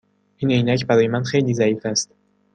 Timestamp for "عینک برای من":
0.51-1.23